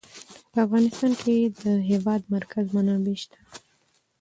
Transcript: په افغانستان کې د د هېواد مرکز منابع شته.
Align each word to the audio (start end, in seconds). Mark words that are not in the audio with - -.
په 0.51 0.57
افغانستان 0.65 1.11
کې 1.21 1.35
د 1.45 1.49
د 1.61 1.65
هېواد 1.89 2.21
مرکز 2.33 2.65
منابع 2.75 3.15
شته. 3.21 3.39